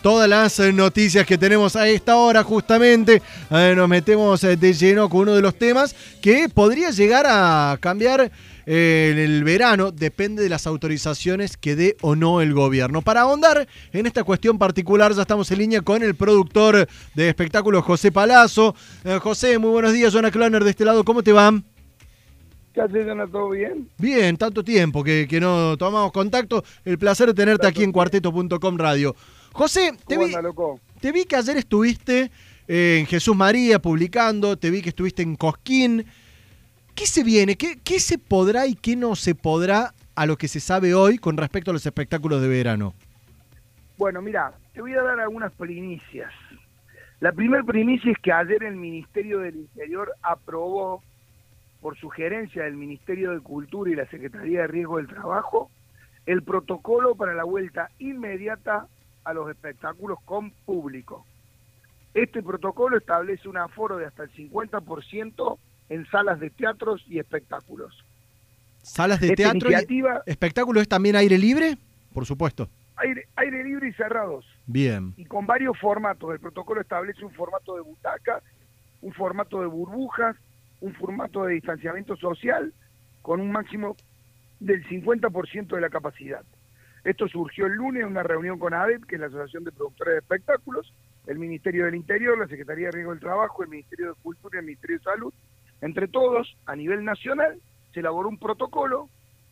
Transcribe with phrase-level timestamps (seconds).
[0.00, 3.20] Todas las eh, noticias que tenemos a esta hora justamente
[3.50, 7.76] eh, nos metemos eh, de lleno con uno de los temas que podría llegar a
[7.78, 8.32] cambiar
[8.64, 13.02] en el verano, depende de las autorizaciones que dé o no el gobierno.
[13.02, 17.84] Para ahondar en esta cuestión particular ya estamos en línea con el productor de espectáculos
[17.84, 18.74] José Palazzo.
[19.20, 21.52] José, muy buenos días, Jonah Kloner de este lado, ¿cómo te va?
[22.72, 23.90] ¿Qué haces, ¿Todo bien?
[23.98, 26.64] Bien, tanto tiempo que, que no tomamos contacto.
[26.84, 29.14] El placer de tenerte aquí en cuarteto.com radio.
[29.52, 30.32] José, te vi,
[31.00, 32.30] te vi que ayer estuviste
[32.68, 36.06] eh, en Jesús María publicando, te vi que estuviste en Cosquín.
[36.94, 37.56] ¿Qué se viene?
[37.56, 41.18] ¿Qué, ¿Qué se podrá y qué no se podrá a lo que se sabe hoy
[41.18, 42.94] con respecto a los espectáculos de verano?
[43.96, 46.32] Bueno, mira, te voy a dar algunas primicias.
[47.20, 51.02] La primera primicia es que ayer el Ministerio del Interior aprobó,
[51.80, 55.70] por sugerencia del Ministerio de Cultura y la Secretaría de Riesgo del Trabajo,
[56.26, 58.86] el protocolo para la vuelta inmediata
[59.24, 61.24] a los espectáculos con público.
[62.14, 65.58] Este protocolo establece un aforo de hasta el 50%
[65.90, 68.04] en salas de teatros y espectáculos.
[68.82, 71.76] ¿Salas de teatro y espectáculos es también aire libre?
[72.12, 72.68] Por supuesto.
[72.96, 74.44] Aire, aire libre y cerrados.
[74.66, 75.14] Bien.
[75.16, 76.32] Y con varios formatos.
[76.32, 78.42] El protocolo establece un formato de butaca,
[79.02, 80.36] un formato de burbujas,
[80.80, 82.72] un formato de distanciamiento social
[83.22, 83.96] con un máximo
[84.60, 86.42] del 50% de la capacidad.
[87.04, 90.14] Esto surgió el lunes en una reunión con ADEP, que es la Asociación de Productores
[90.14, 90.92] de Espectáculos,
[91.26, 94.60] el Ministerio del Interior, la Secretaría de Riesgo del Trabajo, el Ministerio de Cultura y
[94.60, 95.34] el Ministerio de Salud.
[95.80, 97.58] Entre todos, a nivel nacional,
[97.92, 99.08] se elaboró un protocolo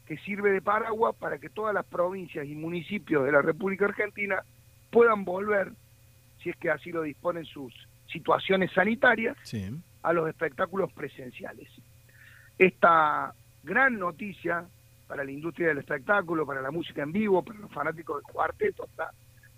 [0.06, 4.42] que sirve de paraguas para que todas las provincias y municipios de la República Argentina
[4.90, 5.72] puedan volver,
[6.42, 7.72] si es que así lo disponen sus
[8.10, 9.36] situaciones sanitarias,
[10.02, 11.68] a los espectáculos presenciales.
[12.58, 14.66] Esta gran noticia
[15.08, 18.86] para la industria del espectáculo, para la música en vivo, para los fanáticos del cuarteto,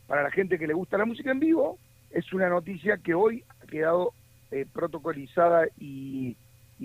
[0.07, 1.79] para la gente que le gusta la música en vivo,
[2.11, 4.15] es una noticia que hoy ha quedado
[4.53, 6.37] eh, protocolizada y,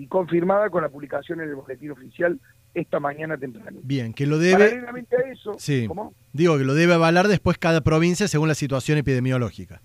[0.08, 2.38] confirmada con la publicación en el boletín oficial
[2.74, 3.80] esta mañana temprano.
[3.82, 4.64] Bien, que lo debe...
[4.64, 5.88] Paralelamente a eso, sí,
[6.34, 9.80] digo que lo debe avalar después cada provincia según la situación epidemiológica.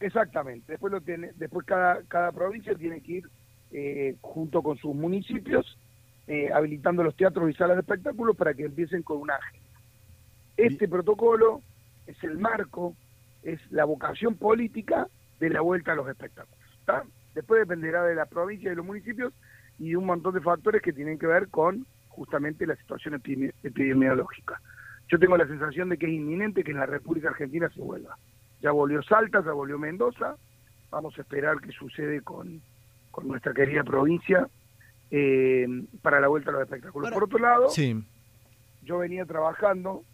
[0.00, 3.24] Exactamente, después, lo tiene, después cada, cada provincia tiene que ir
[3.70, 5.78] eh, junto con sus municipios
[6.26, 9.68] eh, habilitando los teatros y salas de espectáculos para que empiecen con una agenda.
[10.56, 11.62] Este protocolo
[12.06, 12.94] es el marco,
[13.42, 15.08] es la vocación política
[15.40, 16.58] de la vuelta a los espectáculos.
[17.34, 19.32] Después dependerá de la provincia y de los municipios
[19.78, 24.60] y de un montón de factores que tienen que ver con justamente la situación epidemiológica.
[25.08, 28.16] Yo tengo la sensación de que es inminente que en la República Argentina se vuelva.
[28.60, 30.36] Ya volvió Salta, ya volvió Mendoza,
[30.90, 32.60] vamos a esperar qué sucede con,
[33.10, 34.48] con nuestra querida provincia
[35.14, 35.66] eh,
[36.00, 37.10] para la vuelta a los espectáculos.
[37.12, 37.68] Por otro lado,
[38.82, 40.04] yo venía trabajando,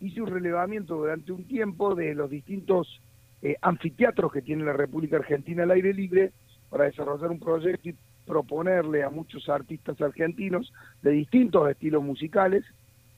[0.00, 3.00] hice un relevamiento durante un tiempo de los distintos
[3.40, 6.32] eh, anfiteatros que tiene la República Argentina al aire libre
[6.68, 7.96] para desarrollar un proyecto y
[8.26, 12.66] proponerle a muchos artistas argentinos de distintos estilos musicales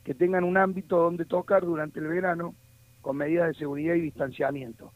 [0.05, 2.55] que tengan un ámbito donde tocar durante el verano
[3.01, 4.93] con medidas de seguridad y distanciamiento.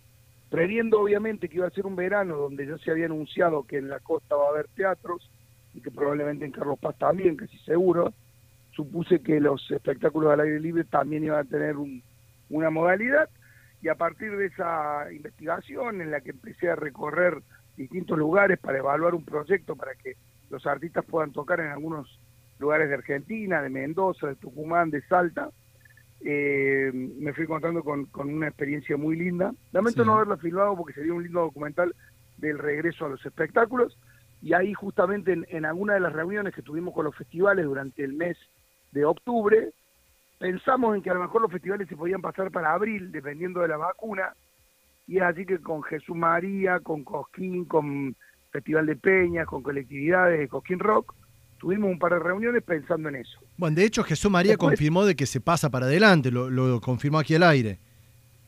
[0.48, 3.88] Previendo obviamente que iba a ser un verano donde ya se había anunciado que en
[3.88, 5.28] la costa va a haber teatros,
[5.74, 8.12] y que probablemente en Carlos Paz también, casi seguro,
[8.72, 11.76] supuse que los espectáculos al aire libre también iban a tener
[12.50, 13.28] una modalidad
[13.82, 17.42] y a partir de esa investigación en la que empecé a recorrer
[17.76, 20.16] distintos lugares para evaluar un proyecto para que
[20.50, 22.20] los artistas puedan tocar en algunos
[22.58, 25.50] lugares de Argentina, de Mendoza, de Tucumán, de Salta,
[26.24, 29.52] eh, me fui encontrando con, una experiencia muy linda.
[29.72, 31.94] Lamento no haberla filmado porque sería un lindo documental
[32.36, 33.98] del regreso a los espectáculos,
[34.42, 38.02] y ahí justamente en, en alguna de las reuniones que tuvimos con los festivales durante
[38.02, 38.36] el mes
[38.90, 39.70] de octubre,
[40.38, 43.68] pensamos en que a lo mejor los festivales se podían pasar para abril, dependiendo de
[43.68, 44.34] la vacuna,
[45.06, 48.16] y es así que con Jesús María, con Cosquín, con
[48.50, 51.14] Festival de Peñas, con colectividades de Cosquín Rock,
[51.58, 53.38] tuvimos un par de reuniones pensando en eso.
[53.56, 57.36] Bueno, de hecho Jesús María confirmó de que se pasa para adelante, lo, confirmó aquí
[57.36, 57.78] al aire.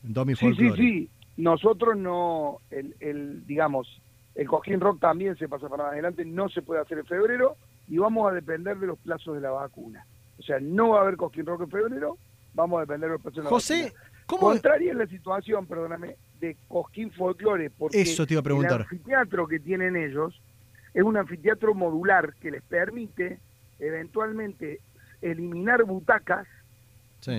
[0.03, 1.09] En sí, sí, sí.
[1.37, 4.01] Nosotros no, el, el digamos,
[4.35, 7.55] el Cojín Rock también se pasa para adelante, no se puede hacer en febrero
[7.87, 10.05] y vamos a depender de los plazos de la vacuna.
[10.37, 12.17] O sea, no va a haber Cojín Rock en febrero,
[12.53, 14.09] vamos a depender de los plazos de la José, vacuna.
[14.25, 14.41] ¿cómo?
[14.41, 18.81] Contraria es la situación, perdóname, de Cosquín Folklore, porque Eso te iba a preguntar.
[18.81, 20.39] el anfiteatro que tienen ellos
[20.93, 23.39] es un anfiteatro modular que les permite
[23.79, 24.81] eventualmente
[25.21, 26.47] eliminar butacas,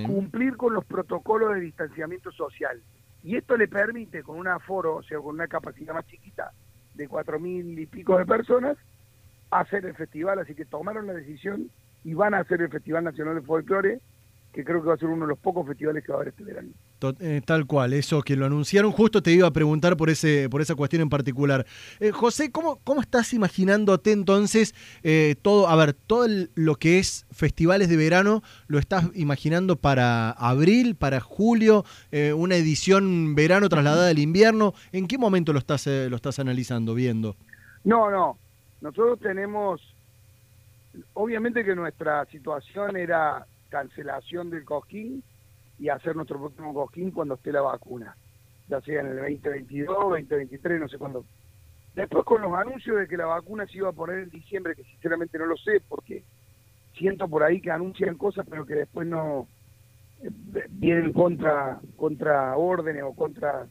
[0.07, 2.83] cumplir con los protocolos de distanciamiento social.
[3.23, 6.53] Y esto le permite, con un aforo, o sea, con una capacidad más chiquita,
[6.97, 8.77] de cuatro mil y pico de personas
[9.51, 11.71] hacer el festival, así que tomaron la decisión
[12.05, 14.01] y van a hacer el Festival Nacional de Folclore,
[14.57, 16.29] que creo que va a ser uno de los pocos festivales que va a haber
[16.29, 16.71] este verano.
[17.21, 20.63] Eh, tal cual, eso que lo anunciaron, justo te iba a preguntar por ese por
[20.63, 21.67] esa cuestión en particular.
[22.01, 27.27] Eh, José, ¿cómo, ¿cómo estás imaginándote entonces eh, todo, a ver, todo lo que es
[27.31, 31.85] festivales de verano, lo estás imaginando para abril, para julio,
[32.35, 34.73] una edición verano trasladada al invierno?
[34.91, 37.37] ¿En qué momento lo estás, lo estás analizando, viendo?
[37.85, 38.39] No, no,
[38.81, 39.83] nosotros tenemos,
[41.13, 45.23] obviamente que nuestra situación era cancelación del Cosquín
[45.79, 48.17] y hacer nuestro próximo Cosquín cuando esté la vacuna,
[48.69, 51.25] ya sea en el 2022, 2023, no sé cuándo.
[51.95, 54.85] Después con los anuncios de que la vacuna se iba a poner en diciembre, que
[54.85, 56.25] sinceramente no lo sé, porque
[56.97, 59.49] siento por ahí que anuncian cosas, pero que después no
[60.23, 60.31] eh,
[60.71, 63.67] vienen contra, contra órdenes o contra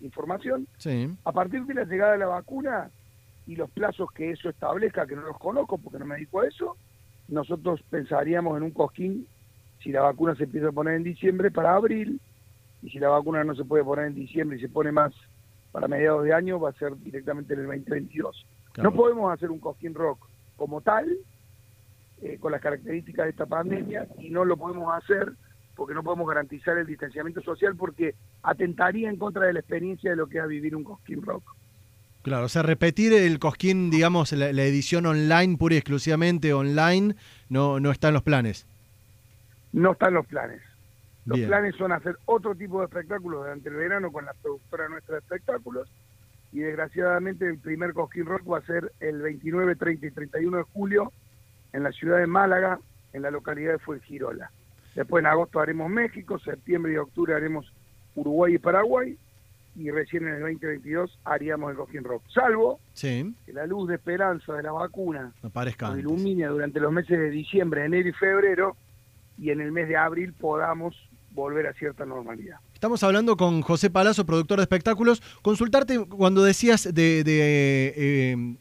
[0.00, 0.66] información.
[0.78, 1.10] Sí.
[1.24, 2.90] A partir de la llegada de la vacuna
[3.46, 6.48] y los plazos que eso establezca, que no los conozco porque no me dedico a
[6.48, 6.76] eso,
[7.28, 9.26] nosotros pensaríamos en un cosquín
[9.82, 12.20] si la vacuna se empieza a poner en diciembre para abril,
[12.82, 15.12] y si la vacuna no se puede poner en diciembre y se pone más
[15.72, 18.46] para mediados de año, va a ser directamente en el 2022.
[18.82, 21.16] No podemos hacer un Cosquín Rock como tal,
[22.22, 25.32] eh, con las características de esta pandemia, y no lo podemos hacer
[25.76, 30.16] porque no podemos garantizar el distanciamiento social porque atentaría en contra de la experiencia de
[30.16, 31.42] lo que es vivir un Cosquín Rock.
[32.22, 37.14] Claro, o sea, repetir el Cosquín, digamos, la, la, edición online, pura y exclusivamente online,
[37.48, 38.66] no, no está en los planes.
[39.72, 40.60] No están los planes.
[41.26, 45.16] Los planes son hacer otro tipo de espectáculos durante el verano con la productora nuestra
[45.16, 45.88] de espectáculos
[46.52, 50.62] y desgraciadamente el primer Cosquín Rock va a ser el 29, 30 y 31 de
[50.64, 51.12] julio
[51.72, 52.80] en la ciudad de Málaga,
[53.12, 54.50] en la localidad de Fuengirola.
[54.94, 57.72] Después en agosto haremos México, septiembre y octubre haremos
[58.16, 59.16] Uruguay y Paraguay
[59.76, 62.24] y recién en el 2022 haríamos el Cosquín Rock.
[62.34, 62.80] Salvo
[63.46, 65.32] que la luz de esperanza de la vacuna
[65.90, 68.76] nos ilumine durante los meses de diciembre, enero y febrero
[69.38, 70.96] y en el mes de abril podamos
[71.32, 72.58] volver a cierta normalidad.
[72.74, 75.22] Estamos hablando con José Palazzo, productor de espectáculos.
[75.42, 78.56] Consultarte cuando decías de, de, eh,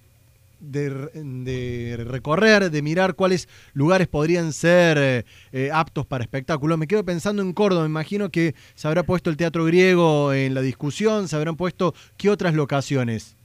[0.59, 6.77] de, recorrer, de mirar cuáles lugares podrían ser eh, aptos para espectáculos.
[6.77, 7.83] Me quedo pensando en Córdoba.
[7.83, 11.93] Me imagino que se habrá puesto el teatro griego en la discusión, se habrán puesto
[12.17, 13.35] qué otras locaciones.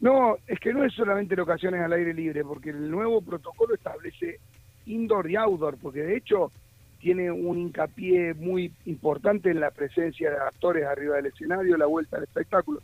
[0.00, 4.40] No, es que no es solamente locaciones al aire libre, porque el nuevo protocolo establece
[4.86, 6.50] indoor y outdoor, porque de hecho
[6.98, 12.16] tiene un hincapié muy importante en la presencia de actores arriba del escenario, la vuelta
[12.16, 12.80] al espectáculo.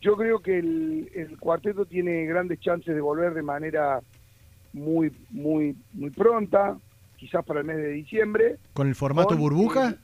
[0.00, 4.00] Yo creo que el, cuarteto tiene grandes chances de volver de manera
[4.72, 6.76] muy, muy, muy pronta,
[7.16, 8.56] quizás para el mes de diciembre.
[8.74, 9.96] ¿Con el formato burbuja?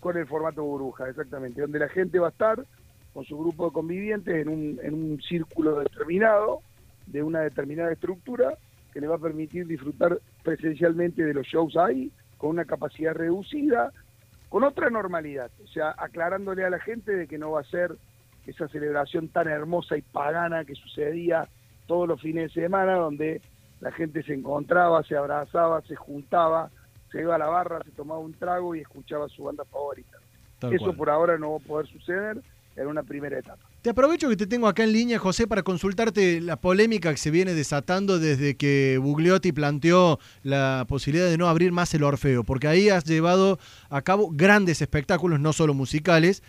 [0.00, 2.66] con el formato burbuja, exactamente, donde la gente va a estar
[3.14, 6.60] con su grupo de convivientes en un, en un círculo determinado,
[7.06, 8.58] de una determinada estructura,
[8.92, 13.92] que le va a permitir disfrutar presencialmente de los shows ahí, con una capacidad reducida,
[14.48, 17.96] con otra normalidad, o sea, aclarándole a la gente de que no va a ser
[18.46, 21.48] esa celebración tan hermosa y pagana que sucedía
[21.86, 23.40] todos los fines de semana, donde
[23.80, 26.70] la gente se encontraba, se abrazaba, se juntaba,
[27.10, 30.18] se iba a la barra, se tomaba un trago y escuchaba su banda favorita.
[30.70, 32.42] Eso por ahora no va a poder suceder
[32.76, 33.68] en una primera etapa.
[33.82, 37.30] Te aprovecho que te tengo acá en línea, José, para consultarte la polémica que se
[37.30, 42.68] viene desatando desde que Bugliotti planteó la posibilidad de no abrir más el Orfeo, porque
[42.68, 43.58] ahí has llevado
[43.90, 46.42] a cabo grandes espectáculos, no solo musicales.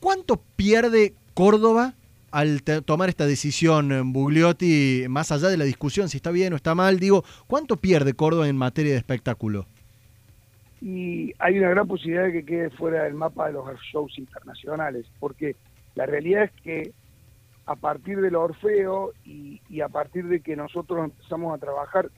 [0.00, 1.94] ¿Cuánto pierde Córdoba
[2.30, 6.74] al tomar esta decisión Bugliotti, más allá de la discusión si está bien o está
[6.74, 7.00] mal?
[7.00, 9.66] Digo, ¿cuánto pierde Córdoba en materia de espectáculo?
[10.84, 15.06] Y hay una gran posibilidad de que quede fuera del mapa de los shows internacionales,
[15.18, 15.56] porque
[15.94, 16.92] la realidad es que
[17.64, 22.10] a partir del Orfeo y, a partir de que nosotros empezamos a trabajar,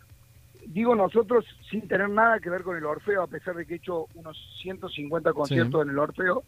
[0.67, 3.77] digo nosotros sin tener nada que ver con el Orfeo, a pesar de que he
[3.77, 6.43] hecho unos 150 conciertos en el Orfeo,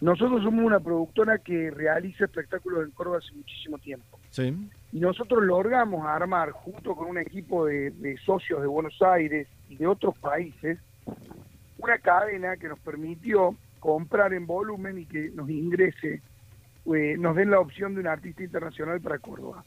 [0.00, 4.18] nosotros somos una productora que realiza espectáculos en Córdoba hace muchísimo tiempo.
[4.92, 9.76] Y nosotros logramos armar, junto con un equipo de, de socios de Buenos Aires y
[9.76, 10.80] de otros países,
[11.78, 16.22] una cadena que nos permitió comprar en volumen y que nos ingrese
[16.86, 19.64] eh, nos den la opción de un artista internacional para Córdoba.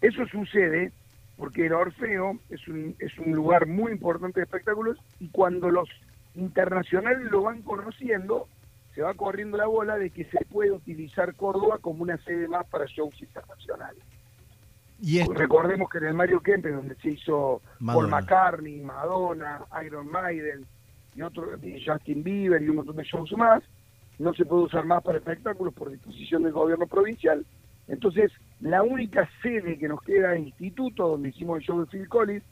[0.00, 0.92] Eso sucede
[1.36, 5.88] porque el Orfeo es un, es un lugar muy importante de espectáculos y cuando los
[6.34, 8.48] internacionales lo van conociendo,
[8.94, 12.66] se va corriendo la bola de que se puede utilizar Córdoba como una sede más
[12.66, 14.02] para shows internacionales.
[15.00, 20.66] ¿Y Recordemos que en el Mario Kempes, donde se hizo Paul McCartney, Madonna, Iron Maiden,
[21.16, 21.46] y otro,
[21.84, 23.62] Justin Bieber y un montón de shows más,
[24.18, 27.44] no se puede usar más para espectáculos por disposición del gobierno provincial.
[27.88, 32.08] Entonces, la única sede que nos queda es instituto donde hicimos el show de Phil
[32.08, 32.44] Collins,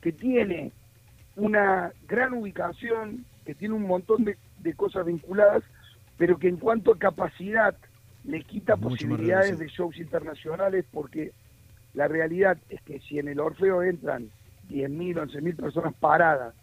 [0.00, 0.72] que tiene
[1.36, 5.62] una gran ubicación, que tiene un montón de, de cosas vinculadas,
[6.18, 7.74] pero que en cuanto a capacidad
[8.24, 11.32] le quita posibilidades de shows internacionales porque
[11.94, 14.30] la realidad es que si en el Orfeo entran
[14.70, 16.54] 10.000, 11.000 personas paradas,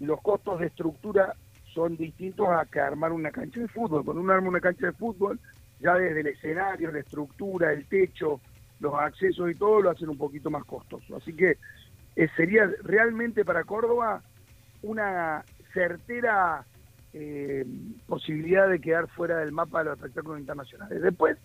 [0.00, 1.34] los costos de estructura
[1.74, 4.04] son distintos a que armar una cancha de fútbol.
[4.04, 5.38] Cuando uno arma una cancha de fútbol,
[5.80, 8.40] ya desde el escenario, la estructura, el techo,
[8.80, 11.16] los accesos y todo lo hacen un poquito más costoso.
[11.16, 11.58] Así que
[12.16, 14.22] eh, sería realmente para Córdoba
[14.82, 16.64] una certera
[17.12, 17.64] eh,
[18.06, 21.02] posibilidad de quedar fuera del mapa de los espectáculos internacionales.
[21.02, 21.38] Después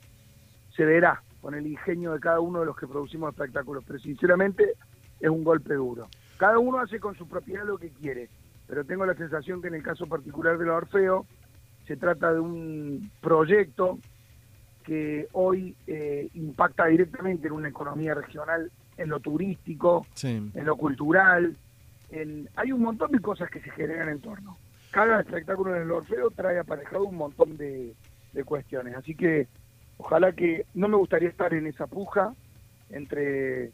[0.76, 4.74] se verá con el ingenio de cada uno de los que producimos espectáculos, pero sinceramente
[5.20, 6.08] es un golpe duro.
[6.38, 8.30] Cada uno hace con su propiedad lo que quiere,
[8.68, 11.26] pero tengo la sensación que en el caso particular de la Orfeo
[11.88, 14.00] se trata de un proyecto
[14.84, 21.56] que hoy eh, impacta directamente en una economía regional, en lo turístico, en lo cultural,
[22.12, 24.58] en, hay un montón de cosas que se generan en torno
[24.94, 27.96] cada espectáculo en el Orfeo trae aparejado un montón de,
[28.46, 28.96] cuestiones.
[28.96, 29.48] Así que
[29.98, 32.34] ojalá que no me gustaría estar en esa puja
[32.92, 33.72] entre eh,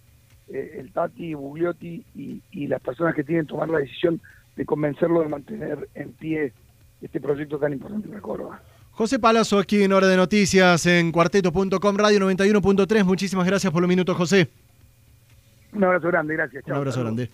[0.48, 4.22] el Tati, Bugliotti y, y las personas que tienen que tomar la decisión
[4.60, 6.52] de convencerlo de mantener en pie
[7.02, 8.62] este proyecto tan importante para Córdoba.
[8.92, 13.06] José Palazzo aquí en Hora de Noticias en cuarteto.com, radio 91.3.
[13.06, 14.50] Muchísimas gracias por los minutos, José.
[15.72, 16.66] Un abrazo grande, gracias.
[16.68, 17.30] Un abrazo grande.